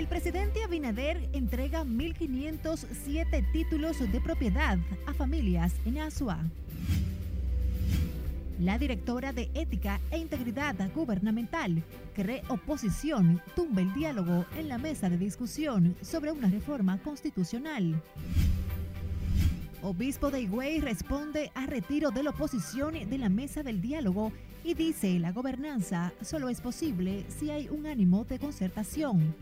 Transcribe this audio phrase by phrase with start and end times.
[0.00, 6.38] El presidente Abinader entrega 1.507 títulos de propiedad a familias en Asua.
[8.58, 11.84] La directora de Ética e Integridad Gubernamental
[12.14, 18.02] cree oposición, tumba el diálogo en la mesa de discusión sobre una reforma constitucional.
[19.82, 24.32] Obispo de Higüey responde a retiro de la oposición de la mesa del diálogo
[24.64, 29.34] y dice la gobernanza solo es posible si hay un ánimo de concertación.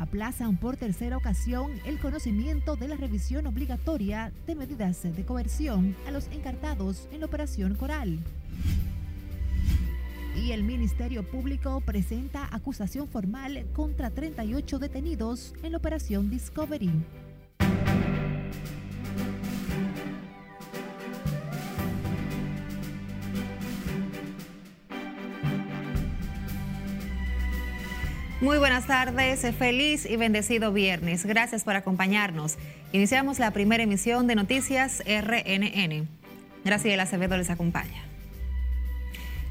[0.00, 6.10] Aplazan por tercera ocasión el conocimiento de la revisión obligatoria de medidas de coerción a
[6.10, 8.18] los encartados en la Operación Coral.
[10.34, 16.90] Y el Ministerio Público presenta acusación formal contra 38 detenidos en la Operación Discovery.
[28.40, 31.26] Muy buenas tardes, feliz y bendecido viernes.
[31.26, 32.56] Gracias por acompañarnos.
[32.90, 36.08] Iniciamos la primera emisión de Noticias RNN.
[36.64, 38.02] Graciela Acevedo les acompaña.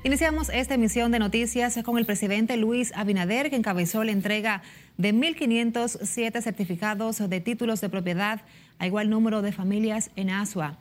[0.04, 4.64] Iniciamos esta emisión de noticias con el presidente Luis Abinader, que encabezó la entrega
[4.98, 8.42] de 1.507 certificados de títulos de propiedad
[8.80, 10.80] a igual número de familias en Asua,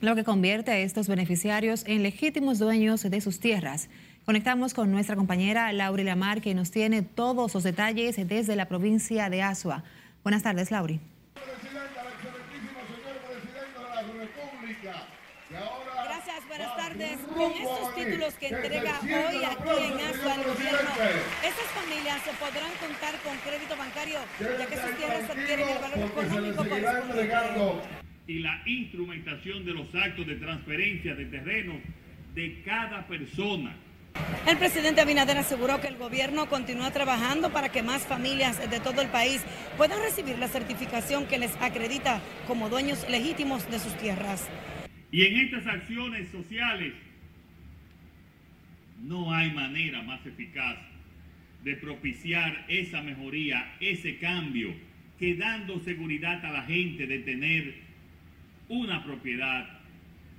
[0.00, 3.90] lo que convierte a estos beneficiarios en legítimos dueños de sus tierras.
[4.24, 9.28] Conectamos con nuestra compañera Lauri Lamar, que nos tiene todos los detalles desde la provincia
[9.28, 9.82] de Asua.
[10.22, 11.00] Buenas tardes, Lauri.
[16.04, 17.18] Gracias, buenas tardes.
[17.34, 20.90] Con estos títulos que entrega hoy aquí en Asua el gobierno,
[21.42, 25.98] estas familias se podrán contar con crédito bancario, ya que sus tierras adquieren el valor
[25.98, 27.88] económico correspondiente.
[28.28, 31.82] Y la instrumentación de los actos de transferencia de terrenos
[32.36, 33.74] de cada persona
[34.46, 39.00] el presidente Abinader aseguró que el gobierno continúa trabajando para que más familias de todo
[39.00, 39.42] el país
[39.76, 44.48] puedan recibir la certificación que les acredita como dueños legítimos de sus tierras.
[45.10, 46.92] Y en estas acciones sociales
[49.02, 50.76] no hay manera más eficaz
[51.62, 54.74] de propiciar esa mejoría, ese cambio,
[55.18, 57.74] que dando seguridad a la gente de tener
[58.68, 59.80] una propiedad,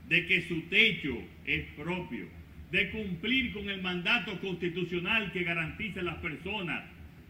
[0.10, 2.28] de que su techo es propio
[2.74, 6.84] de cumplir con el mandato constitucional que garantiza a las personas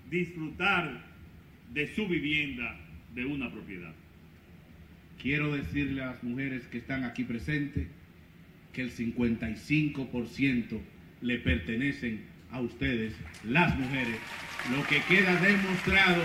[0.09, 1.03] disfrutar
[1.73, 2.79] de su vivienda,
[3.13, 3.93] de una propiedad.
[5.21, 7.87] Quiero decirle a las mujeres que están aquí presentes
[8.71, 10.79] que el 55%
[11.21, 14.15] le pertenecen a ustedes, las mujeres.
[14.73, 16.23] Lo que queda demostrado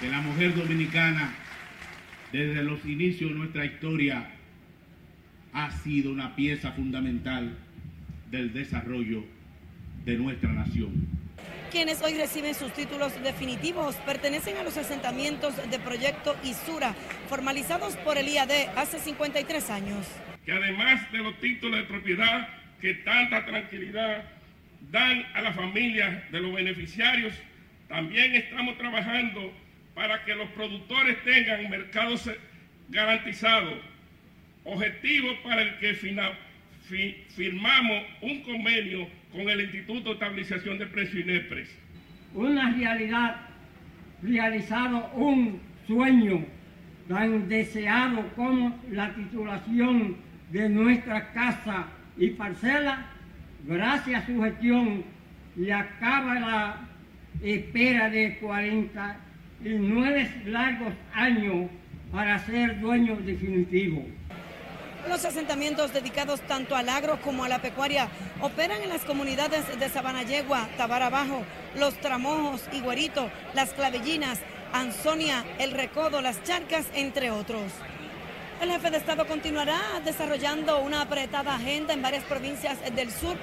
[0.00, 1.34] que la mujer dominicana,
[2.32, 4.26] desde los inicios de nuestra historia,
[5.52, 7.56] ha sido una pieza fundamental
[8.30, 9.24] del desarrollo
[10.04, 11.22] de nuestra nación.
[11.70, 16.94] Quienes hoy reciben sus títulos definitivos pertenecen a los asentamientos de Proyecto Isura,
[17.28, 20.06] formalizados por el IAD hace 53 años.
[20.44, 22.48] Que además de los títulos de propiedad
[22.80, 24.24] que tanta tranquilidad
[24.90, 27.32] dan a la familia de los beneficiarios,
[27.88, 29.52] también estamos trabajando
[29.94, 32.28] para que los productores tengan mercados
[32.88, 33.91] garantizados
[34.64, 36.36] objetivo para el que firmamos
[38.20, 41.68] un convenio con el Instituto de Estabilización de Precios INEPRES.
[42.34, 43.36] Una realidad,
[44.22, 46.44] realizado un sueño
[47.08, 50.16] tan deseado como la titulación
[50.50, 51.86] de nuestra casa
[52.16, 53.06] y parcela,
[53.66, 55.04] gracias a su gestión
[55.56, 56.88] y acaba la
[57.42, 61.70] espera de 49 largos años
[62.10, 64.06] para ser dueño definitivo.
[65.08, 68.08] Los asentamientos dedicados tanto al agro como a la pecuaria
[68.40, 71.42] operan en las comunidades de Sabanayegua, Tabarabajo,
[71.76, 74.38] Los Tramojos, Higuerito, Las Clavellinas,
[74.72, 77.72] Ansonia, El Recodo, Las Charcas, entre otros.
[78.60, 83.36] El jefe de Estado continuará desarrollando una apretada agenda en varias provincias del sur,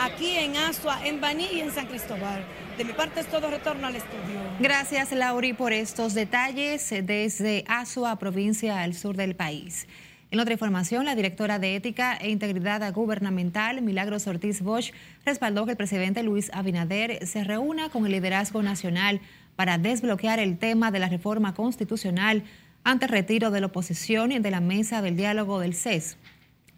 [0.00, 2.44] aquí en Asua, en Baní y en San Cristóbal.
[2.76, 4.40] De mi parte es todo, retorno al estudio.
[4.58, 9.86] Gracias, Lauri, por estos detalles desde Asua, provincia al sur del país.
[10.32, 14.92] En otra información, la directora de Ética e Integridad Gubernamental, Milagros Ortiz Bosch,
[15.24, 19.20] respaldó que el presidente Luis Abinader se reúna con el liderazgo nacional
[19.54, 22.42] para desbloquear el tema de la reforma constitucional
[22.82, 26.18] ante el retiro de la oposición y de la mesa del diálogo del CES.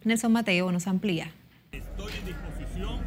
[0.04, 1.32] Nelson Mateo nos amplía.
[1.72, 3.00] Estoy en disposición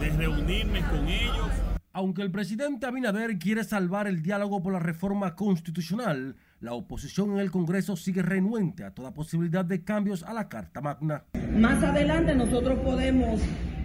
[0.00, 1.50] de reunirme con ellos.
[1.92, 7.38] Aunque el presidente Abinader quiere salvar el diálogo por la reforma constitucional, la oposición en
[7.38, 11.24] el Congreso sigue renuente a toda posibilidad de cambios a la Carta Magna.
[11.56, 13.40] Más adelante nosotros podemos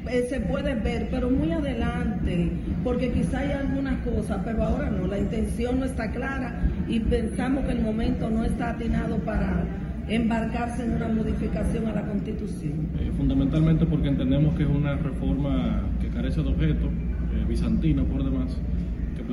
[0.10, 2.52] eh, se puede ver, pero muy adelante,
[2.84, 7.66] porque quizá hay algunas cosas, pero ahora no, la intención no está clara y pensamos
[7.66, 9.64] que el momento no está atinado para
[10.10, 12.90] embarcarse en una modificación a la Constitución.
[13.00, 18.26] Eh, fundamentalmente porque entendemos que es una reforma que carece de objeto, eh, bizantina por
[18.26, 18.58] demás,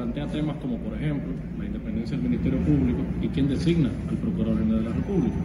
[0.00, 4.58] plantea temas como, por ejemplo, la independencia del Ministerio Público y quién designa al Procurador
[4.58, 5.36] General de la República.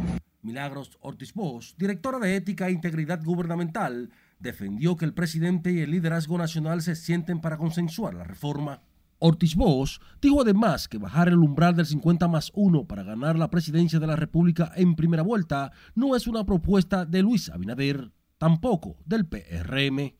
[0.44, 5.92] Milagros Ortiz Bosch, directora de Ética e Integridad Gubernamental, defendió que el presidente y el
[5.92, 8.81] liderazgo nacional se sienten para consensuar la reforma.
[9.19, 13.50] Ortiz Bosch dijo además que bajar el umbral del 50 más 1 para ganar la
[13.50, 18.96] presidencia de la República en primera vuelta no es una propuesta de Luis Abinader, tampoco
[19.06, 20.13] del PRM.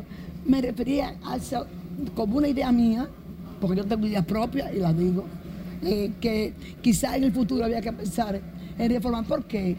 [0.46, 1.66] Me refería a eso
[2.16, 3.08] como una idea mía,
[3.60, 5.26] porque yo tengo ideas propias y las digo,
[5.84, 8.40] eh, que quizá en el futuro había que pensar
[8.78, 9.26] en reformar.
[9.26, 9.76] ¿Por qué?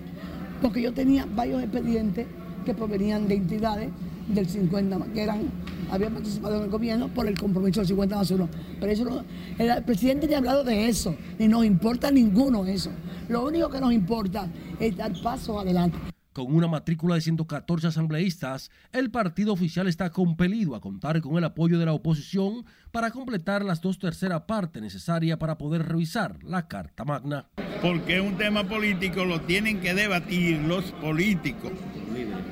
[0.62, 2.26] Porque yo tenía varios expedientes
[2.64, 3.90] que provenían de entidades
[4.28, 5.43] del 50, que eran,
[5.90, 8.49] habían participado en el gobierno por el compromiso del 50 más 1.
[8.81, 9.25] Pero eso
[9.58, 12.90] el presidente ya ha hablado de eso, y no importa ninguno eso.
[13.28, 14.49] Lo único que nos importa
[14.81, 16.16] es dar paso adelante.
[16.37, 21.44] Con una matrícula de 114 asambleístas, el partido oficial está compelido a contar con el
[21.44, 26.69] apoyo de la oposición para completar las dos terceras partes necesarias para poder revisar la
[26.69, 27.47] Carta Magna.
[27.81, 31.73] Porque un tema político lo tienen que debatir los políticos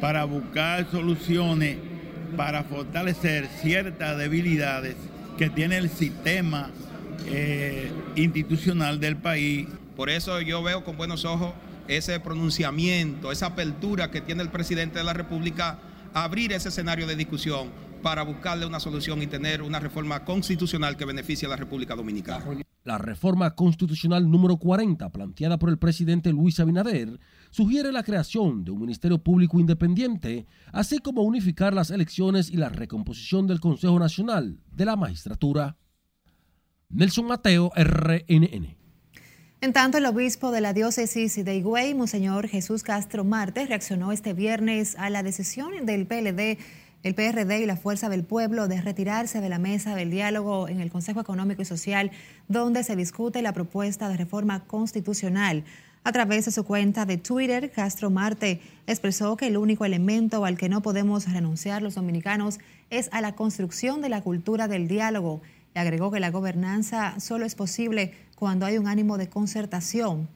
[0.01, 1.77] para buscar soluciones
[2.39, 4.97] para fortalecer ciertas debilidades
[5.37, 6.71] que tiene el sistema
[7.27, 9.69] eh, institucional del país.
[9.95, 11.53] Por eso yo veo con buenos ojos
[11.89, 15.79] ese pronunciamiento, esa apertura que tiene el presidente de la República
[16.15, 17.71] abrir ese escenario de discusión
[18.03, 22.45] para buscarle una solución y tener una reforma constitucional que beneficie a la República Dominicana.
[22.85, 27.19] La reforma constitucional número 40, planteada por el presidente Luis Abinader,
[27.51, 32.69] sugiere la creación de un Ministerio Público Independiente, así como unificar las elecciones y la
[32.69, 35.79] recomposición del Consejo Nacional de la Magistratura.
[36.91, 38.84] Nelson Mateo, RNN.
[39.65, 44.35] En tanto, el obispo de la diócesis de Higüey, Monseñor Jesús Castro Marte, reaccionó este
[44.35, 46.59] viernes a la decisión del PLD,
[47.03, 50.83] el PRD y la Fuerza del Pueblo de retirarse de la mesa del diálogo en
[50.83, 52.11] el Consejo Económico y Social,
[52.47, 55.65] donde se discute la propuesta de reforma constitucional.
[56.05, 60.59] A través de su cuenta de Twitter, Castro Marte expresó que el único elemento al
[60.59, 62.59] que no podemos renunciar los dominicanos
[62.91, 65.41] es a la construcción de la cultura del diálogo
[65.75, 70.29] y agregó que la gobernanza solo es posible cuando hay un ánimo de concertación.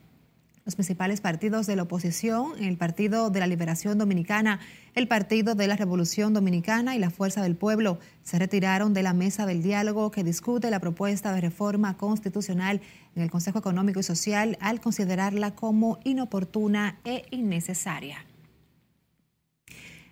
[0.65, 4.61] Los principales partidos de la oposición, el Partido de la Liberación Dominicana,
[4.95, 9.15] el Partido de la Revolución Dominicana y la Fuerza del Pueblo, se retiraron de la
[9.15, 12.83] mesa del diálogo que discute la propuesta de reforma constitucional
[13.17, 18.27] en el Consejo Económico y Social al considerarla como inoportuna e innecesaria.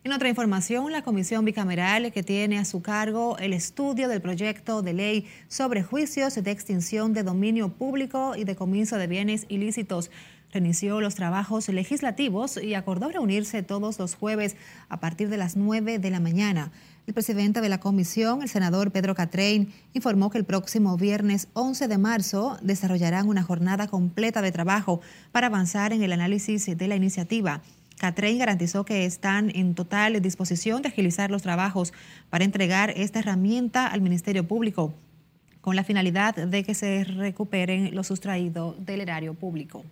[0.06, 4.80] En otra información, la comisión bicameral que tiene a su cargo el estudio del proyecto
[4.80, 10.12] de ley sobre juicios de extinción de dominio público y de comienzo de bienes ilícitos
[10.52, 14.54] reinició los trabajos legislativos y acordó reunirse todos los jueves
[14.88, 16.70] a partir de las 9 de la mañana.
[17.08, 21.88] El presidente de la comisión, el senador Pedro Catrein, informó que el próximo viernes 11
[21.88, 25.00] de marzo desarrollarán una jornada completa de trabajo
[25.32, 27.60] para avanzar en el análisis de la iniciativa.
[27.98, 31.92] Catrein garantizó que están en total disposición de agilizar los trabajos
[32.28, 34.94] para entregar esta herramienta al Ministerio Público
[35.62, 39.84] con la finalidad de que se recuperen lo sustraído del erario público.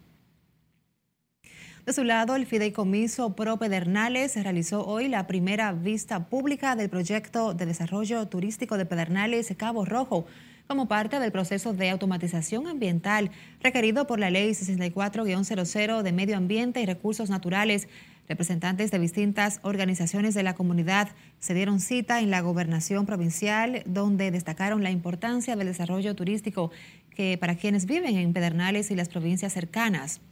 [1.87, 7.53] De su lado, el Fideicomiso Pro Pedernales realizó hoy la primera vista pública del proyecto
[7.53, 10.27] de desarrollo turístico de Pedernales Cabo Rojo
[10.67, 13.31] como parte del proceso de automatización ambiental
[13.61, 17.89] requerido por la Ley 64-00 de Medio Ambiente y Recursos Naturales.
[18.27, 21.09] Representantes de distintas organizaciones de la comunidad
[21.41, 26.71] se dieron cita en la gobernación provincial, donde destacaron la importancia del desarrollo turístico
[27.15, 30.23] que para quienes viven en Pedernales y las provincias cercanas.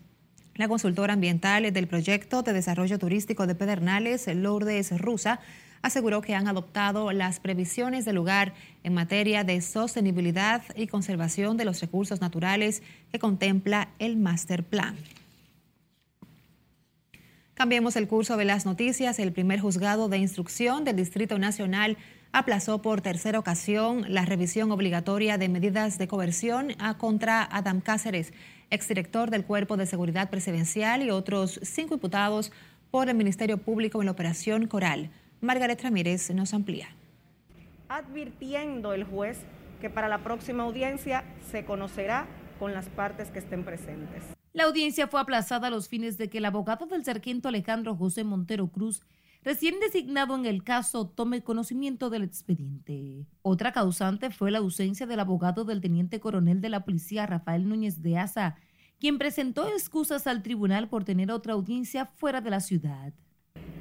[0.55, 5.41] La consultora ambiental del proyecto de desarrollo turístico de Pedernales, Lourdes Rusa,
[5.83, 11.65] aseguró que han adoptado las previsiones del lugar en materia de sostenibilidad y conservación de
[11.65, 14.97] los recursos naturales que contempla el Master Plan.
[17.55, 19.19] Cambiemos el curso de las noticias.
[19.19, 21.99] El primer juzgado de instrucción del Distrito Nacional
[22.33, 28.33] aplazó por tercera ocasión la revisión obligatoria de medidas de coerción a contra Adam Cáceres,
[28.71, 32.53] exdirector del Cuerpo de Seguridad Presidencial y otros cinco imputados
[32.91, 35.11] por el Ministerio Público en la Operación Coral.
[35.43, 36.87] Margaret Ramírez nos amplía.
[37.89, 39.41] Advirtiendo el juez
[39.81, 42.29] que para la próxima audiencia se conocerá
[42.61, 44.23] con las partes que estén presentes.
[44.53, 48.23] La audiencia fue aplazada a los fines de que el abogado del sargento Alejandro José
[48.23, 49.03] Montero Cruz
[49.43, 53.27] recién designado en el caso, tome conocimiento del expediente.
[53.43, 58.01] Otra causante fue la ausencia del abogado del teniente coronel de la policía Rafael Núñez
[58.01, 58.55] de Asa,
[59.01, 63.13] quien presentó excusas al tribunal por tener otra audiencia fuera de la ciudad.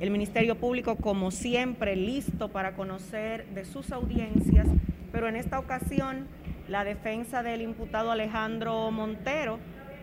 [0.02, 4.66] El Ministerio Público, como siempre, listo para conocer de sus audiencias,
[5.12, 6.26] pero en esta ocasión
[6.68, 9.60] la defensa del imputado Alejandro Montero,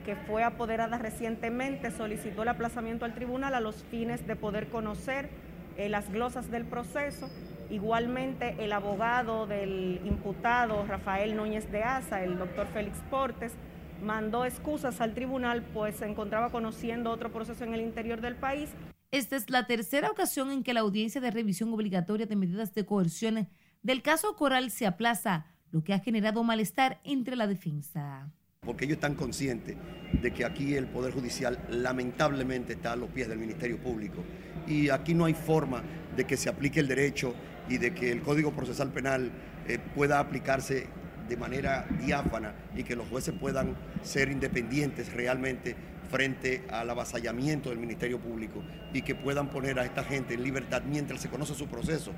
[0.07, 5.31] que fue apoderada recientemente, solicitó el aplazamiento al tribunal a los fines de poder conocer
[5.77, 7.29] eh, las glosas del proceso.
[7.69, 13.53] Igualmente, el abogado del imputado Rafael Núñez de Asa, el doctor Félix Portes,
[14.01, 18.71] mandó excusas al tribunal, pues se encontraba conociendo otro proceso en el interior del país.
[19.11, 22.85] Esta es la tercera ocasión en que la audiencia de revisión obligatoria de medidas de
[22.85, 23.49] coerción
[23.83, 28.31] del caso Coral se aplaza, lo que ha generado malestar entre la defensa.
[28.61, 29.77] Porque ellos están conscientes
[30.13, 34.23] de que aquí el Poder Judicial lamentablemente está a los pies del Ministerio Público
[34.67, 35.83] y aquí no hay forma
[36.15, 37.35] de que se aplique el derecho
[37.67, 39.33] y de que el Código Procesal Penal
[39.67, 40.87] eh, pueda aplicarse
[41.27, 45.77] de manera diáfana y que los jueces puedan ser independientes realmente
[46.11, 48.63] frente al avasallamiento del Ministerio Público
[48.93, 52.13] y que puedan poner a esta gente en libertad mientras se conoce su proceso.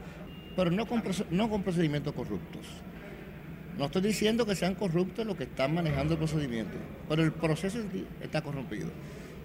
[0.56, 2.66] Pero no con, no con procedimientos corruptos.
[3.78, 6.76] No estoy diciendo que sean corruptos los que están manejando el procedimiento,
[7.08, 7.78] pero el proceso
[8.20, 8.90] está corrompido.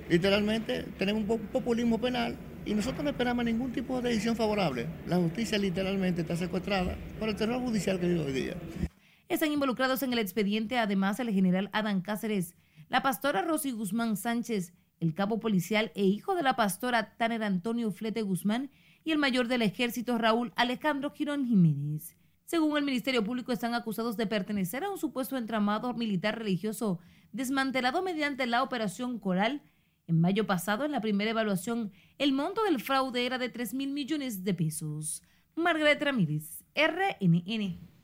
[0.10, 2.36] Literalmente tenemos un populismo penal
[2.66, 4.88] y nosotros no esperamos ningún tipo de decisión favorable.
[5.08, 8.54] La justicia literalmente está secuestrada por el terror judicial que vive hoy día.
[9.30, 12.54] Están involucrados en el expediente además el general Adán Cáceres,
[12.90, 17.92] la pastora Rosy Guzmán Sánchez, el cabo policial e hijo de la pastora Tanner Antonio
[17.92, 18.70] Flete Guzmán
[19.04, 22.16] y el mayor del ejército Raúl Alejandro Girón Jiménez.
[22.46, 27.00] Según el Ministerio Público, están acusados de pertenecer a un supuesto entramado militar religioso
[27.32, 29.64] desmantelado mediante la Operación Coral.
[30.08, 33.92] En mayo pasado, en la primera evaluación, el monto del fraude era de 3 mil
[33.92, 35.24] millones de pesos.
[35.56, 37.95] Margaret Ramírez, RNN.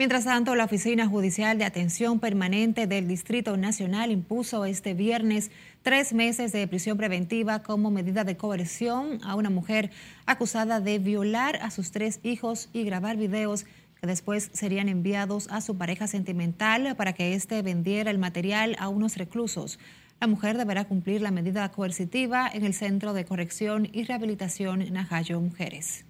[0.00, 5.50] Mientras tanto, la Oficina Judicial de Atención Permanente del Distrito Nacional impuso este viernes
[5.82, 9.90] tres meses de prisión preventiva como medida de coerción a una mujer
[10.24, 13.66] acusada de violar a sus tres hijos y grabar videos
[14.00, 18.88] que después serían enviados a su pareja sentimental para que éste vendiera el material a
[18.88, 19.78] unos reclusos.
[20.18, 25.42] La mujer deberá cumplir la medida coercitiva en el Centro de Corrección y Rehabilitación Najayo
[25.42, 26.06] Mujeres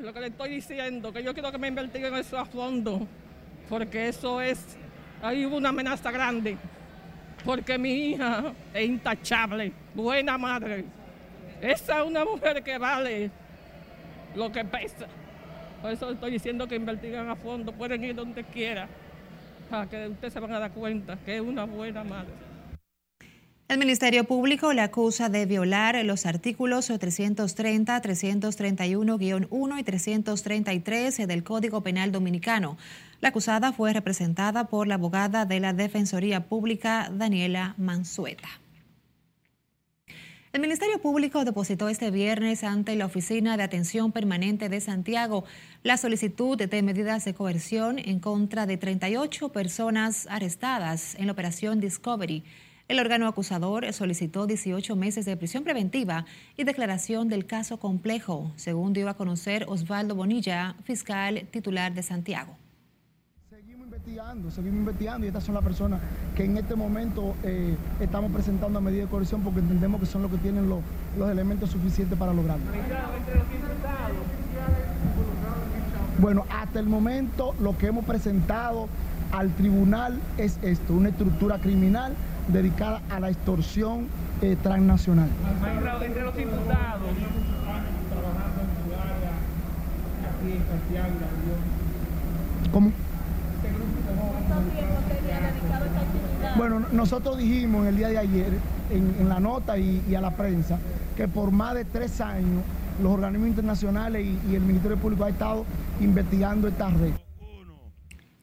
[0.00, 3.06] lo que le estoy diciendo, que yo quiero que me investiguen eso a fondo,
[3.68, 4.76] porque eso es,
[5.22, 6.56] ahí una amenaza grande,
[7.44, 10.84] porque mi hija es intachable, buena madre.
[11.60, 13.30] Esa es una mujer que vale
[14.34, 15.06] lo que pesa.
[15.80, 18.88] Por eso estoy diciendo que investiguen a fondo, pueden ir donde quiera,
[19.70, 22.51] para que ustedes se van a dar cuenta que es una buena madre.
[23.72, 31.82] El Ministerio Público le acusa de violar los artículos 330, 331-1 y 333 del Código
[31.82, 32.76] Penal Dominicano.
[33.22, 38.50] La acusada fue representada por la abogada de la Defensoría Pública, Daniela Mansueta.
[40.52, 45.44] El Ministerio Público depositó este viernes ante la Oficina de Atención Permanente de Santiago
[45.82, 51.80] la solicitud de medidas de coerción en contra de 38 personas arrestadas en la operación
[51.80, 52.44] Discovery
[52.88, 56.24] el órgano acusador solicitó 18 meses de prisión preventiva
[56.56, 62.56] y declaración del caso complejo, según dio a conocer Osvaldo Bonilla, fiscal titular de Santiago.
[63.48, 66.00] Seguimos investigando, seguimos investigando y estas son las personas
[66.34, 70.22] que en este momento eh, estamos presentando a medida de coerción porque entendemos que son
[70.22, 70.80] los que tienen los,
[71.16, 72.64] los elementos suficientes para lograrlo.
[76.18, 78.88] Bueno, hasta el momento lo que hemos presentado
[79.32, 82.14] al tribunal es esto, una estructura criminal
[82.52, 84.08] dedicada a la extorsión
[84.40, 85.28] eh, transnacional.
[86.04, 87.10] Entre los imputados.
[92.72, 92.92] ¿Cómo?
[96.56, 98.52] Bueno, nosotros dijimos en el día de ayer,
[98.90, 100.78] en, la nota y, a la prensa,
[101.16, 102.62] que por más de tres años
[103.02, 105.64] los organismos internacionales y, y el Ministerio Público ha estado
[106.00, 107.21] investigando esta red.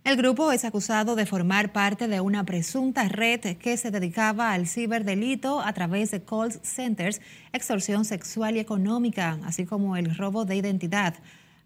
[0.10, 4.66] El grupo es acusado de formar parte de una presunta red que se dedicaba al
[4.66, 7.22] ciberdelito a través de call centers,
[7.54, 11.14] extorsión sexual y económica, así como el robo de identidad.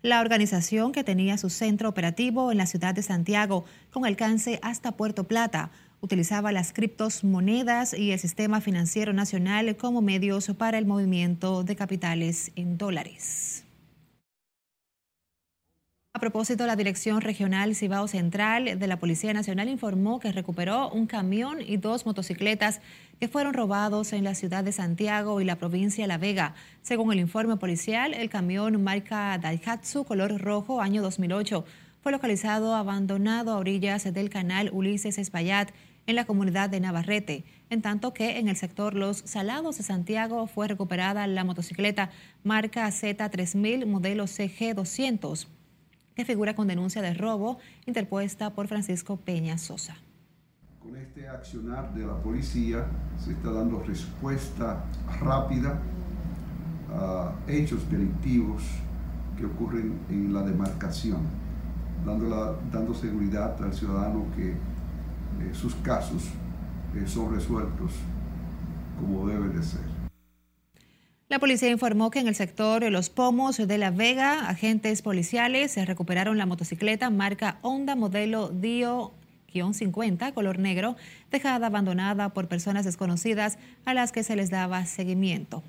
[0.01, 4.91] La organización, que tenía su centro operativo en la ciudad de Santiago con alcance hasta
[4.91, 5.71] Puerto Plata,
[6.01, 12.51] utilizaba las criptomonedas y el sistema financiero nacional como medios para el movimiento de capitales
[12.57, 13.62] en dólares.
[16.24, 21.58] Propósito, la Dirección Regional Cibao Central de la Policía Nacional informó que recuperó un camión
[21.60, 22.80] y dos motocicletas
[23.20, 26.56] que fueron robados en la ciudad de Santiago y la provincia de La Vega.
[26.82, 31.65] Según el informe policial, el camión marca Daihatsu color rojo año 2008
[32.01, 35.72] fue localizado abandonado a orillas del canal Ulises Espaillat
[36.08, 40.48] en la comunidad de Navarrete, en tanto que en el sector Los Salados de Santiago
[40.48, 42.12] fue recuperada la motocicleta
[42.46, 45.48] marca Z3000 modelo CG200
[46.15, 49.98] que figura con denuncia de robo interpuesta por Francisco Peña Sosa.
[50.79, 52.86] Con este accionar de la policía
[53.17, 54.84] se está dando respuesta
[55.20, 55.79] rápida
[56.91, 58.63] a hechos delictivos
[59.38, 61.22] que ocurren en la demarcación,
[62.05, 66.25] dando, dando seguridad al ciudadano que eh, sus casos
[66.96, 67.93] eh, son resueltos
[69.00, 69.92] como debe de ser.
[71.30, 76.38] La policía informó que en el sector Los Pomos de La Vega, agentes policiales recuperaron
[76.38, 80.98] la motocicleta marca Honda modelo Dio-50 color negro,
[81.32, 85.63] dejada abandonada por personas desconocidas a las que se les daba seguimiento.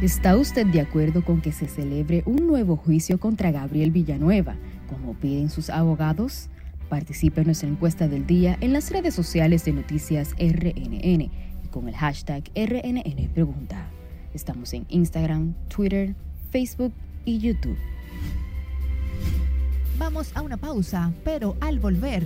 [0.00, 4.56] ¿Está usted de acuerdo con que se celebre un nuevo juicio contra Gabriel Villanueva,
[4.88, 6.48] como piden sus abogados?
[6.88, 11.86] Participe en nuestra encuesta del día en las redes sociales de Noticias RNN y con
[11.86, 13.86] el hashtag RNN Pregunta.
[14.32, 16.14] Estamos en Instagram, Twitter,
[16.50, 16.92] Facebook
[17.26, 17.76] y YouTube.
[19.98, 22.22] Vamos a una pausa, pero al volver,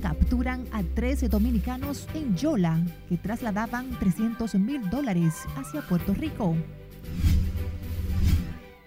[0.00, 2.80] capturan a 13 dominicanos en Yola
[3.10, 6.56] que trasladaban 300 mil dólares hacia Puerto Rico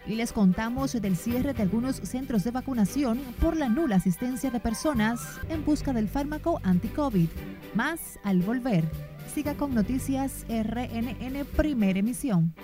[0.09, 4.59] y les contamos del cierre de algunos centros de vacunación por la nula asistencia de
[4.59, 7.29] personas en busca del fármaco anti-COVID.
[7.75, 8.85] Más al volver.
[9.31, 12.55] Siga con Noticias RNN Primera Emisión.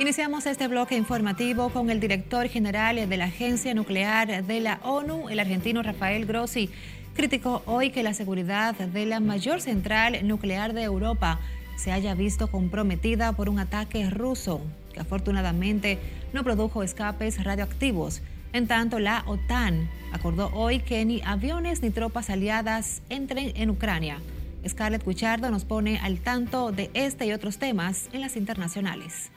[0.00, 5.28] Iniciamos este bloque informativo con el director general de la Agencia Nuclear de la ONU,
[5.30, 6.70] el argentino Rafael Grossi
[7.16, 11.40] criticó hoy que la seguridad de la mayor central nuclear de Europa
[11.76, 14.60] se haya visto comprometida por un ataque ruso,
[14.92, 15.98] que afortunadamente
[16.32, 18.22] no produjo escapes radioactivos.
[18.52, 24.18] En tanto, la OTAN acordó hoy que ni aviones ni tropas aliadas entren en Ucrania.
[24.68, 29.30] Scarlett Guichardo nos pone al tanto de este y otros temas en las internacionales.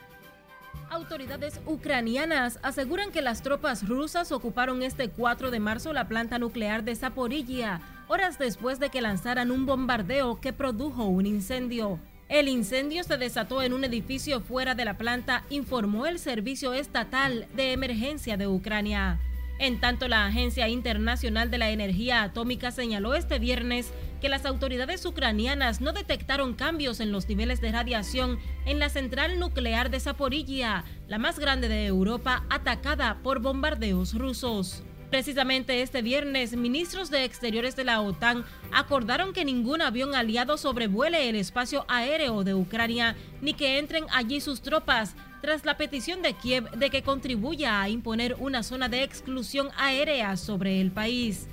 [0.91, 6.83] Autoridades ucranianas aseguran que las tropas rusas ocuparon este 4 de marzo la planta nuclear
[6.83, 11.99] de Zaporilla, horas después de que lanzaran un bombardeo que produjo un incendio.
[12.27, 17.47] El incendio se desató en un edificio fuera de la planta, informó el Servicio Estatal
[17.55, 19.19] de Emergencia de Ucrania.
[19.59, 25.05] En tanto, la Agencia Internacional de la Energía Atómica señaló este viernes que las autoridades
[25.05, 30.83] ucranianas no detectaron cambios en los niveles de radiación en la central nuclear de Zaporilla,
[31.07, 34.83] la más grande de Europa, atacada por bombardeos rusos.
[35.09, 41.29] Precisamente este viernes, ministros de Exteriores de la OTAN acordaron que ningún avión aliado sobrevuele
[41.29, 46.33] el espacio aéreo de Ucrania ni que entren allí sus tropas, tras la petición de
[46.33, 51.47] Kiev de que contribuya a imponer una zona de exclusión aérea sobre el país.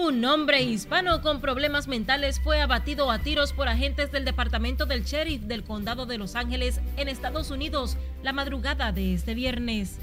[0.00, 5.02] Un hombre hispano con problemas mentales fue abatido a tiros por agentes del Departamento del
[5.02, 9.98] Sheriff del Condado de Los Ángeles en Estados Unidos la madrugada de este viernes.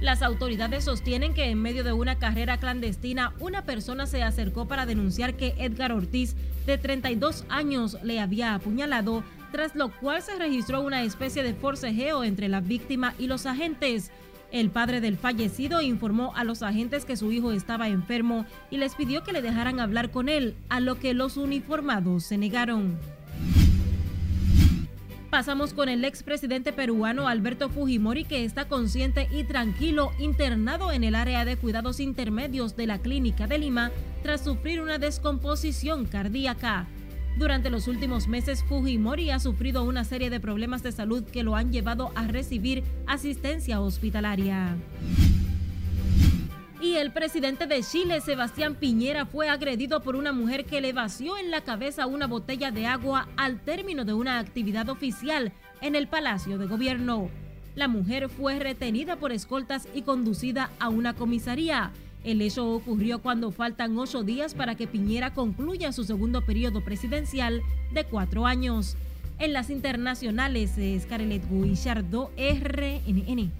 [0.00, 4.86] Las autoridades sostienen que en medio de una carrera clandestina, una persona se acercó para
[4.86, 10.80] denunciar que Edgar Ortiz, de 32 años, le había apuñalado tras lo cual se registró
[10.80, 14.10] una especie de forcejeo entre la víctima y los agentes.
[14.52, 18.96] El padre del fallecido informó a los agentes que su hijo estaba enfermo y les
[18.96, 22.98] pidió que le dejaran hablar con él, a lo que los uniformados se negaron.
[25.30, 31.14] Pasamos con el expresidente peruano Alberto Fujimori, que está consciente y tranquilo internado en el
[31.14, 33.92] área de cuidados intermedios de la clínica de Lima
[34.24, 36.88] tras sufrir una descomposición cardíaca.
[37.36, 41.56] Durante los últimos meses, Fujimori ha sufrido una serie de problemas de salud que lo
[41.56, 44.76] han llevado a recibir asistencia hospitalaria.
[46.82, 51.36] Y el presidente de Chile, Sebastián Piñera, fue agredido por una mujer que le vació
[51.36, 56.08] en la cabeza una botella de agua al término de una actividad oficial en el
[56.08, 57.28] Palacio de Gobierno.
[57.74, 61.92] La mujer fue retenida por escoltas y conducida a una comisaría.
[62.22, 67.62] El hecho ocurrió cuando faltan ocho días para que Piñera concluya su segundo periodo presidencial
[67.92, 68.96] de cuatro años.
[69.38, 73.50] En las internacionales, Scarlett Guillardo, RNN.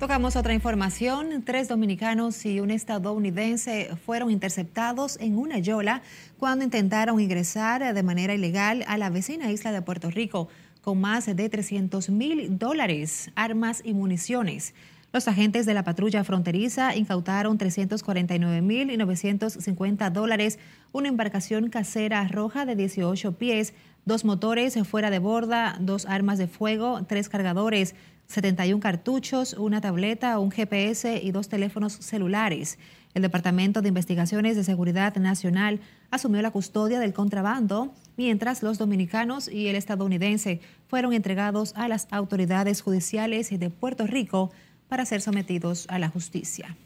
[0.00, 1.42] Tocamos otra información.
[1.44, 6.02] Tres dominicanos y un estadounidense fueron interceptados en una yola
[6.38, 10.48] cuando intentaron ingresar de manera ilegal a la vecina isla de Puerto Rico
[10.82, 14.74] con más de 300 mil dólares, armas y municiones.
[15.10, 20.58] Los agentes de la patrulla fronteriza incautaron 349 mil y 950 dólares,
[20.92, 23.72] una embarcación casera roja de 18 pies,
[24.04, 27.94] dos motores fuera de borda, dos armas de fuego, tres cargadores,
[28.26, 32.78] 71 cartuchos, una tableta, un GPS y dos teléfonos celulares.
[33.14, 39.48] El Departamento de Investigaciones de Seguridad Nacional asumió la custodia del contrabando, mientras los dominicanos
[39.48, 44.50] y el estadounidense fueron entregados a las autoridades judiciales de Puerto Rico
[44.88, 46.76] para ser sometidos a la justicia.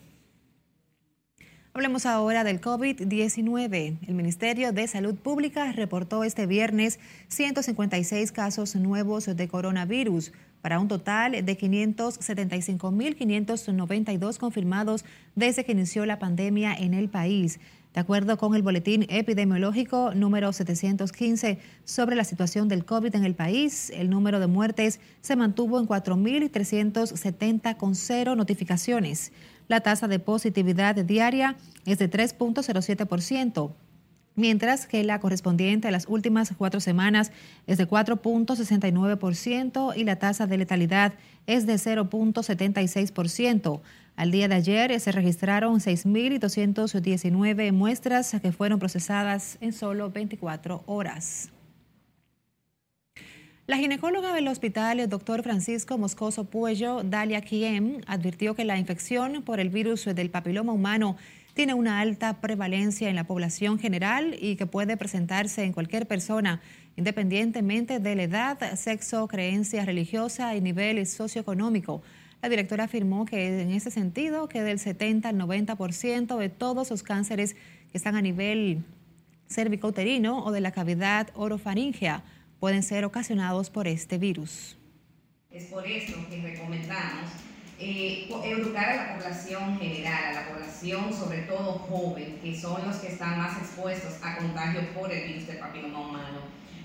[1.74, 3.96] Hablemos ahora del COVID-19.
[4.06, 10.88] El Ministerio de Salud Pública reportó este viernes 156 casos nuevos de coronavirus, para un
[10.88, 17.58] total de 575.592 confirmados desde que inició la pandemia en el país.
[17.94, 23.34] De acuerdo con el boletín epidemiológico número 715 sobre la situación del COVID en el
[23.34, 29.32] país, el número de muertes se mantuvo en 4.370 con cero notificaciones.
[29.68, 33.72] La tasa de positividad diaria es de 3.07%
[34.34, 37.32] mientras que la correspondiente a las últimas cuatro semanas
[37.66, 41.14] es de 4.69% y la tasa de letalidad
[41.46, 43.80] es de 0.76%.
[44.14, 51.50] Al día de ayer se registraron 6.219 muestras que fueron procesadas en solo 24 horas.
[53.68, 59.42] La ginecóloga del hospital, el doctor Francisco Moscoso Puello, Dalia Kiem, advirtió que la infección
[59.44, 61.16] por el virus del papiloma humano
[61.54, 66.60] tiene una alta prevalencia en la población general y que puede presentarse en cualquier persona,
[66.96, 72.02] independientemente de la edad, sexo, creencia religiosa y nivel socioeconómico.
[72.40, 77.02] La directora afirmó que en ese sentido que del 70 al 90% de todos los
[77.02, 78.82] cánceres que están a nivel
[79.48, 82.24] cervicouterino o de la cavidad orofaringea
[82.58, 84.76] pueden ser ocasionados por este virus.
[85.50, 87.30] Es por eso que recomendamos
[87.84, 92.96] eh, educar a la población general, a la población sobre todo joven, que son los
[92.98, 96.38] que están más expuestos a contagio por el virus del papiloma humano.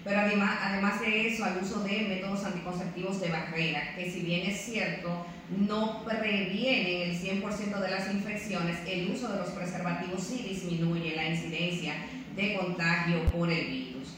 [0.04, 4.50] Pero además, además de eso, al uso de métodos anticonceptivos de barrera, que si bien
[4.50, 10.46] es cierto, no previenen el 100% de las infecciones, el uso de los preservativos sí
[10.50, 11.94] disminuye la incidencia
[12.36, 14.17] de contagio por el virus.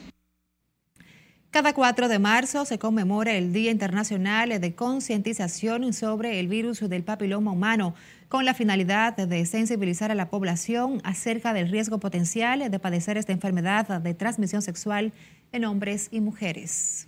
[1.51, 7.03] Cada 4 de marzo se conmemora el Día Internacional de Concientización sobre el virus del
[7.03, 7.95] papiloma humano,
[8.27, 13.31] con la finalidad de sensibilizar a la población acerca del riesgo potencial de padecer esta
[13.31, 15.11] enfermedad de transmisión sexual
[15.51, 17.07] en hombres y mujeres.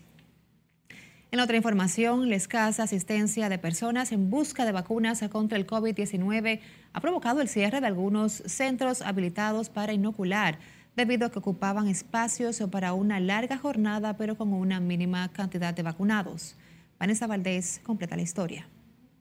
[1.30, 6.60] En otra información, la escasa asistencia de personas en busca de vacunas contra el COVID-19
[6.94, 10.58] ha provocado el cierre de algunos centros habilitados para inocular
[10.96, 15.84] debido a que ocupaban espacios para una larga jornada, pero con una mínima cantidad de
[15.84, 16.56] vacunados.
[17.00, 18.68] Vanessa Valdés completa la historia.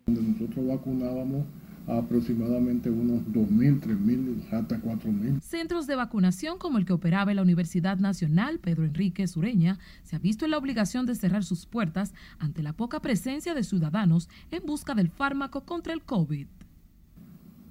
[0.07, 1.45] Nosotros vacunábamos
[1.87, 5.41] aproximadamente unos 2.000, 3.000, hasta 4.000.
[5.41, 10.17] Centros de vacunación como el que operaba en la Universidad Nacional Pedro Enrique Sureña se
[10.17, 14.29] ha visto en la obligación de cerrar sus puertas ante la poca presencia de ciudadanos
[14.51, 16.47] en busca del fármaco contra el COVID.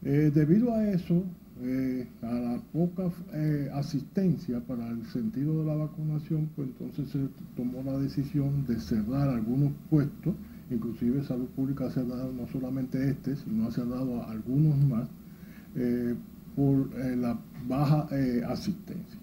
[0.04, 1.24] Eh, debido a eso,
[1.62, 7.28] eh, a la poca eh, asistencia para el sentido de la vacunación, pues entonces se
[7.56, 10.36] tomó la decisión de cerrar algunos puestos,
[10.72, 13.72] inclusive Salud Pública ha dado no solamente este, sino ha
[14.24, 15.10] a algunos más,
[15.76, 16.16] eh,
[16.56, 18.08] por la baja
[18.48, 19.20] asistencia.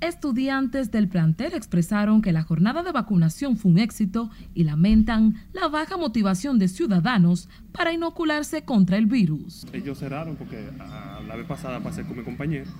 [0.00, 5.68] Estudiantes del plantel expresaron que la jornada de vacunación fue un éxito y lamentan la
[5.68, 9.66] baja motivación de ciudadanos para inocularse contra el virus.
[9.74, 12.70] Ellos cerraron porque ah, la vez pasada pasé con mi compañero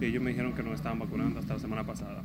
[0.00, 2.22] y ellos me dijeron que no estaban vacunando hasta la semana pasada.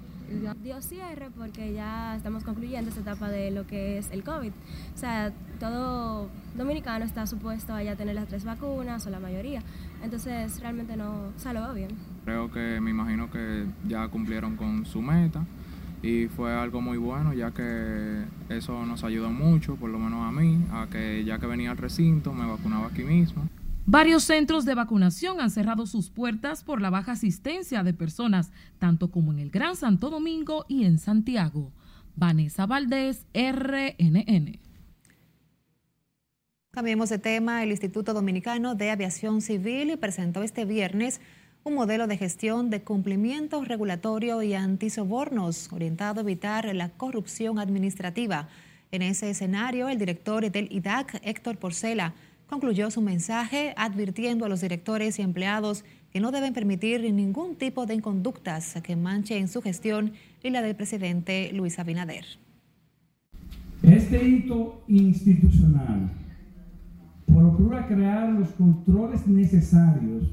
[0.63, 4.51] Dio cierre porque ya estamos concluyendo esta etapa de lo que es el COVID.
[4.51, 9.61] O sea, todo dominicano está supuesto a ya tener las tres vacunas o la mayoría.
[10.03, 11.89] Entonces realmente no, o sea, lo bien.
[12.25, 15.45] Creo que me imagino que ya cumplieron con su meta
[16.01, 20.31] y fue algo muy bueno ya que eso nos ayudó mucho, por lo menos a
[20.31, 23.47] mí, a que ya que venía al recinto me vacunaba aquí mismo.
[23.91, 29.09] Varios centros de vacunación han cerrado sus puertas por la baja asistencia de personas, tanto
[29.09, 31.71] como en el Gran Santo Domingo y en Santiago.
[32.15, 34.59] Vanessa Valdés, RNN.
[36.69, 37.63] Cambiemos de tema.
[37.63, 41.19] El Instituto Dominicano de Aviación Civil presentó este viernes
[41.63, 48.49] un modelo de gestión de cumplimiento regulatorio y antisobornos orientado a evitar la corrupción administrativa.
[48.91, 52.13] En ese escenario, el director del IDAC, Héctor Porcela,
[52.49, 57.85] concluyó su mensaje advirtiendo a los directores y empleados que no deben permitir ningún tipo
[57.85, 62.25] de conductas que manchen su gestión y la del presidente Luis Abinader.
[63.83, 66.09] Este hito institucional
[67.27, 70.23] procura crear los controles necesarios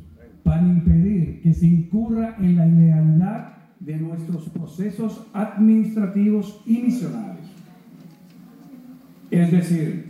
[0.42, 7.46] para impedir que se incurra en la ilegalidad de nuestros procesos administrativos y misionarios.
[9.30, 10.05] Es decir,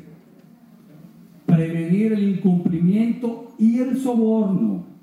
[1.57, 4.97] prevenir el incumplimiento y el soborno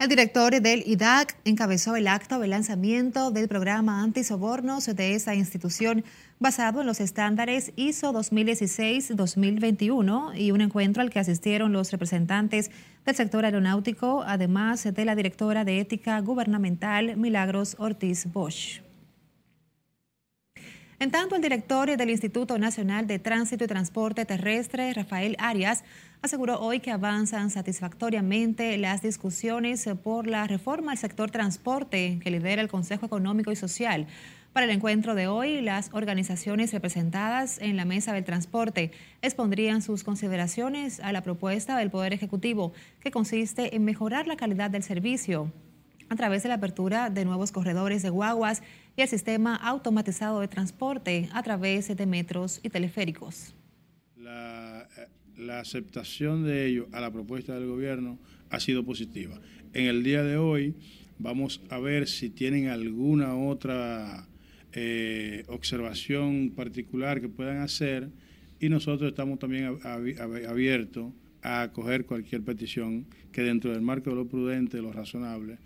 [0.00, 6.04] el director del IDAC encabezó el acto de lanzamiento del programa antisobornos de esa institución
[6.38, 12.70] basado en los estándares ISO 2016-2021 y un encuentro al que asistieron los representantes
[13.04, 18.80] del sector aeronáutico, además de la directora de ética gubernamental Milagros Ortiz Bosch.
[21.00, 25.82] En tanto, el director del Instituto Nacional de Tránsito y Transporte Terrestre, Rafael Arias,
[26.20, 32.60] aseguró hoy que avanzan satisfactoriamente las discusiones por la reforma al sector transporte que lidera
[32.60, 34.08] el Consejo Económico y Social.
[34.52, 38.90] Para el encuentro de hoy, las organizaciones representadas en la mesa del transporte
[39.22, 44.68] expondrían sus consideraciones a la propuesta del Poder Ejecutivo, que consiste en mejorar la calidad
[44.68, 45.50] del servicio
[46.10, 48.62] a través de la apertura de nuevos corredores de guaguas
[48.96, 53.54] y el sistema automatizado de transporte a través de metros y teleféricos.
[54.16, 58.18] La, eh, aceptación de ello a la propuesta del gobierno
[58.50, 59.40] ha sido positiva.
[59.72, 60.74] En el día de hoy
[61.18, 64.26] vamos a ver si tienen alguna otra
[64.72, 68.10] eh, observación particular que puedan hacer
[68.58, 74.26] y nosotros estamos también abiertos a acoger cualquier petición que dentro del marco de lo
[74.26, 75.58] prudente, de lo razonable,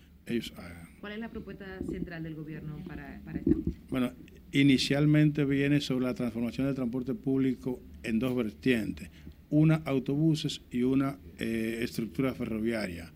[1.01, 3.57] ¿Cuál es la propuesta central del gobierno para, para esto?
[3.91, 4.13] Bueno,
[4.53, 9.11] inicialmente viene sobre la transformación del transporte público en dos vertientes,
[9.51, 13.13] una autobuses y una eh, estructura ferroviaria.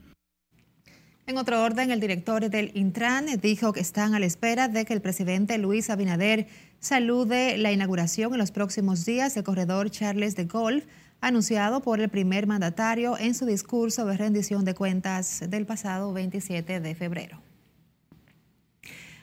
[1.27, 4.95] En otro orden, el director del Intran dijo que están a la espera de que
[4.95, 6.47] el presidente Luis Abinader
[6.81, 10.85] salude la inauguración en los próximos días del corredor Charles de Golf
[11.21, 16.81] anunciado por el primer mandatario en su discurso de rendición de cuentas del pasado 27
[16.81, 17.41] de febrero.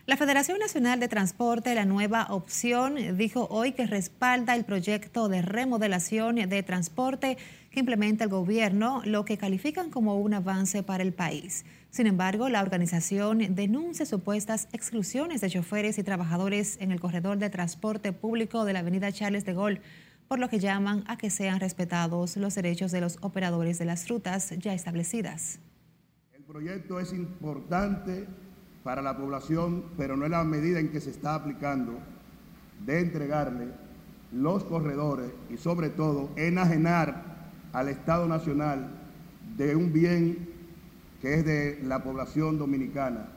[0.07, 5.41] La Federación Nacional de Transporte, la nueva opción, dijo hoy que respalda el proyecto de
[5.41, 7.39] remodelación de transporte
[7.71, 11.65] que implementa el gobierno, lo que califican como un avance para el país.
[11.89, 17.49] Sin embargo, la organización denuncia supuestas exclusiones de choferes y trabajadores en el corredor de
[17.49, 19.81] transporte público de la avenida Charles de Gaulle
[20.27, 24.07] por lo que llaman a que sean respetados los derechos de los operadores de las
[24.09, 25.59] rutas ya establecidas.
[26.33, 28.27] El proyecto es importante
[28.83, 31.99] para la población, pero no es la medida en que se está aplicando
[32.85, 33.67] de entregarle
[34.31, 37.23] los corredores y sobre todo enajenar
[37.73, 38.89] al Estado Nacional
[39.57, 40.49] de un bien
[41.21, 43.27] que es de la población dominicana.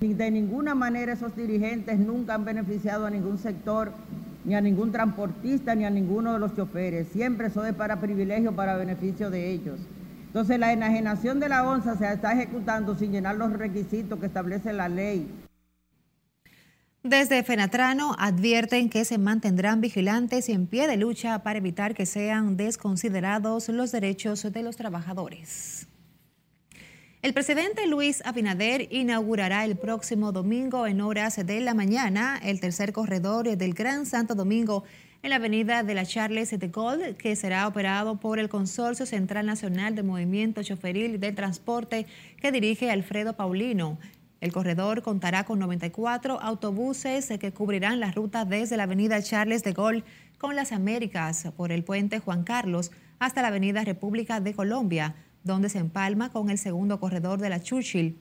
[0.00, 3.92] De ninguna manera esos dirigentes nunca han beneficiado a ningún sector
[4.46, 7.08] ni a ningún transportista, ni a ninguno de los choferes.
[7.12, 9.80] Siempre eso es para privilegio, para beneficio de ellos.
[10.28, 14.72] Entonces la enajenación de la onza se está ejecutando sin llenar los requisitos que establece
[14.72, 15.28] la ley.
[17.02, 22.06] Desde Fenatrano advierten que se mantendrán vigilantes y en pie de lucha para evitar que
[22.06, 25.88] sean desconsiderados los derechos de los trabajadores.
[27.26, 32.92] El presidente Luis Abinader inaugurará el próximo domingo en horas de la mañana el tercer
[32.92, 34.84] corredor del Gran Santo Domingo
[35.24, 39.44] en la avenida de la Charles de Gaulle, que será operado por el Consorcio Central
[39.44, 42.06] Nacional de Movimiento Choferil y del Transporte
[42.40, 43.98] que dirige Alfredo Paulino.
[44.40, 49.72] El corredor contará con 94 autobuses que cubrirán la ruta desde la avenida Charles de
[49.72, 50.04] Gaulle
[50.38, 55.68] con las Américas por el puente Juan Carlos hasta la avenida República de Colombia donde
[55.68, 58.18] se empalma con el segundo corredor de la Churchill,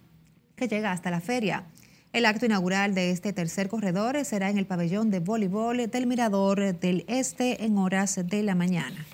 [0.55, 1.65] que llega hasta la feria.
[2.13, 6.79] El acto inaugural de este tercer corredor será en el pabellón de voleibol del Mirador
[6.79, 9.05] del Este en horas de la mañana.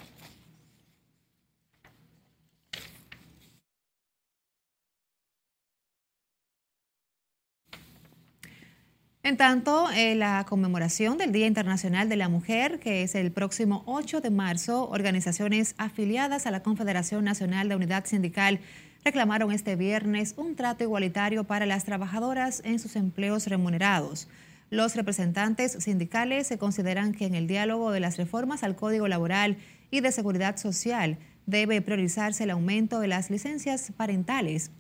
[9.24, 13.84] En tanto, en la conmemoración del Día Internacional de la Mujer, que es el próximo
[13.86, 18.62] 8 de marzo, organizaciones afiliadas a la Confederación Nacional de Unidad Sindical
[19.06, 24.28] reclamaron este viernes un trato igualitario para las trabajadoras en sus empleos remunerados.
[24.72, 29.58] Los representantes sindicales se consideran que en el diálogo de las reformas al Código Laboral
[29.92, 34.72] y de Seguridad Social debe priorizarse el aumento de las licencias parentales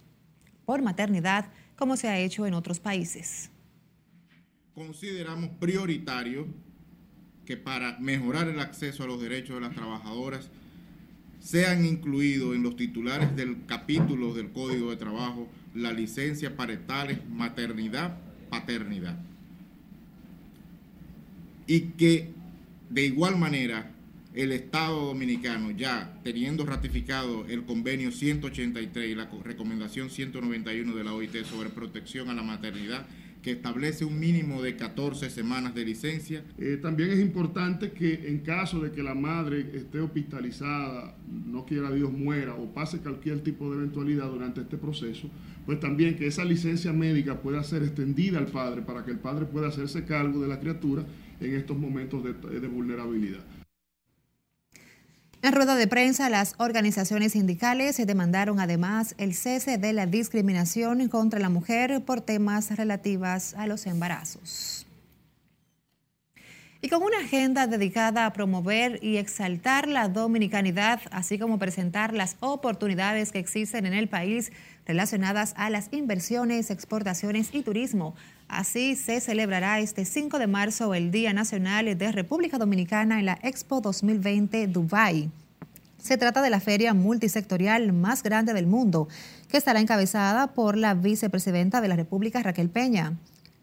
[0.65, 3.51] por maternidad, como se ha hecho en otros países
[4.75, 6.47] consideramos prioritario
[7.45, 10.49] que para mejorar el acceso a los derechos de las trabajadoras
[11.39, 18.17] sean incluidos en los titulares del capítulo del Código de Trabajo la licencia parentales, maternidad,
[18.49, 19.19] paternidad.
[21.65, 22.29] Y que
[22.89, 23.91] de igual manera
[24.33, 31.13] el Estado Dominicano, ya teniendo ratificado el convenio 183 y la recomendación 191 de la
[31.13, 33.07] OIT sobre protección a la maternidad,
[33.41, 36.43] que establece un mínimo de 14 semanas de licencia.
[36.57, 41.15] Eh, también es importante que en caso de que la madre esté hospitalizada,
[41.47, 45.29] no quiera Dios muera o pase cualquier tipo de eventualidad durante este proceso,
[45.65, 49.45] pues también que esa licencia médica pueda ser extendida al padre para que el padre
[49.45, 51.05] pueda hacerse cargo de la criatura
[51.39, 53.41] en estos momentos de, de vulnerabilidad.
[55.43, 61.39] En rueda de prensa, las organizaciones sindicales demandaron además el cese de la discriminación contra
[61.39, 64.85] la mujer por temas relativas a los embarazos.
[66.83, 72.37] Y con una agenda dedicada a promover y exaltar la dominicanidad, así como presentar las
[72.39, 74.51] oportunidades que existen en el país
[74.85, 78.15] relacionadas a las inversiones, exportaciones y turismo,
[78.51, 83.39] Así se celebrará este 5 de marzo el Día Nacional de República Dominicana en la
[83.43, 85.31] Expo 2020 Dubai.
[85.97, 89.07] Se trata de la feria multisectorial más grande del mundo,
[89.47, 93.13] que estará encabezada por la vicepresidenta de la República, Raquel Peña.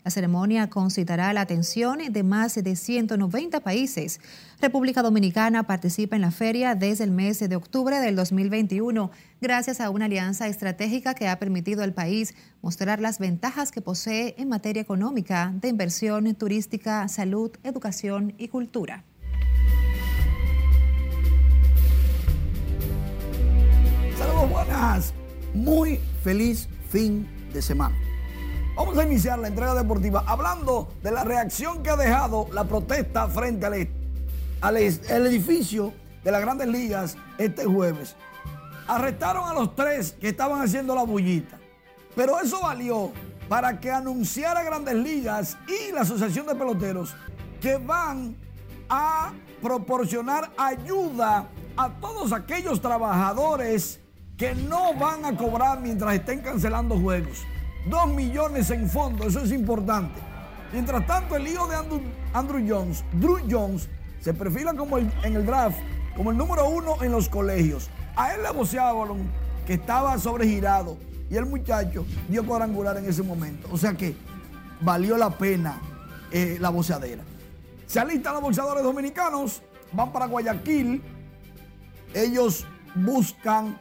[0.05, 4.21] La ceremonia concitará la atención de más de 190 países.
[4.61, 9.91] República Dominicana participa en la feria desde el mes de octubre del 2021 gracias a
[9.91, 14.81] una alianza estratégica que ha permitido al país mostrar las ventajas que posee en materia
[14.83, 19.05] económica, de inversión turística, salud, educación y cultura.
[24.17, 25.15] Saludos buenas,
[25.55, 28.08] muy feliz fin de semana.
[28.79, 33.27] Vamos a iniciar la entrega deportiva hablando de la reacción que ha dejado la protesta
[33.27, 38.15] frente al, edificio de las grandes ligas este jueves.
[38.87, 41.59] Arrestaron a los tres que estaban haciendo la bullita,
[42.15, 43.11] pero eso valió
[43.49, 47.17] para que anunciara Grandes Ligas y la Asociación de Peloteros
[47.61, 48.37] que van
[48.89, 53.99] a proporcionar ayuda a todos aquellos trabajadores
[54.37, 57.45] que no van a cobrar mientras estén cancelando juegos.
[57.87, 60.21] Dos millones en fondo, eso es importante.
[60.73, 61.77] Mientras tanto, el hijo de
[62.33, 63.89] Andrew, Jones, Drew Jones,
[64.21, 65.79] se perfila como en el draft
[66.19, 67.89] como el número uno en los colegios.
[68.17, 69.31] A él le balón
[69.65, 70.99] que estaba sobregirado
[71.31, 73.69] y el muchacho dio cuadrangular en ese momento.
[73.71, 74.17] O sea que
[74.81, 75.81] valió la pena
[76.33, 77.23] eh, la boceadera.
[77.87, 79.63] Se alistan los boxeadores dominicanos,
[79.93, 81.01] van para Guayaquil.
[82.13, 83.79] Ellos buscan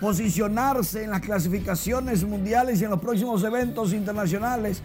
[0.00, 4.82] posicionarse en las clasificaciones mundiales y en los próximos eventos internacionales.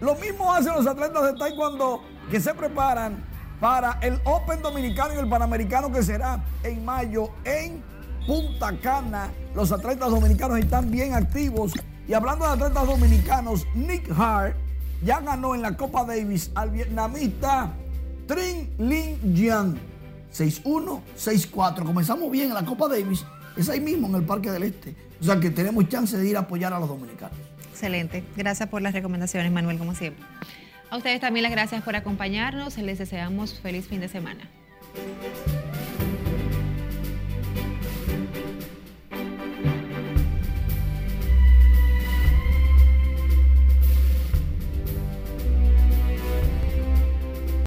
[0.00, 3.24] Lo mismo hacen los atletas de Taekwondo que se preparan
[3.60, 7.82] para el Open Dominicano y el Panamericano que será en mayo en
[8.26, 9.30] Punta Cana.
[9.54, 11.72] Los atletas dominicanos están bien activos.
[12.06, 14.56] Y hablando de atletas dominicanos, Nick Hart
[15.02, 17.72] ya ganó en la Copa Davis al vietnamita
[18.26, 19.78] Trin Lin Jiang.
[20.34, 21.84] 6-1, 6-4.
[21.84, 23.24] Comenzamos bien en la Copa Davis
[23.56, 24.94] es ahí mismo, en el Parque del Este.
[25.20, 27.36] O sea que tenemos chance de ir a apoyar a los dominicanos.
[27.70, 28.24] Excelente.
[28.36, 30.24] Gracias por las recomendaciones, Manuel, como siempre.
[30.90, 32.78] A ustedes también las gracias por acompañarnos.
[32.78, 34.48] Les deseamos feliz fin de semana.